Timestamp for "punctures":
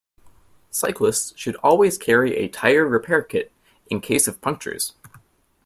4.41-4.93